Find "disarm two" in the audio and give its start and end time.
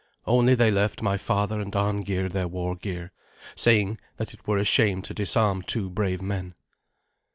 5.13-5.91